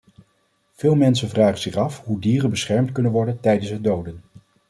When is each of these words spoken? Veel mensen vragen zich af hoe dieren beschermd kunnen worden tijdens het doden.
Veel 0.73 0.95
mensen 0.95 1.29
vragen 1.29 1.59
zich 1.59 1.75
af 1.75 2.03
hoe 2.05 2.19
dieren 2.19 2.49
beschermd 2.49 2.91
kunnen 2.91 3.11
worden 3.11 3.39
tijdens 3.39 3.69
het 3.69 3.83
doden. 3.83 4.21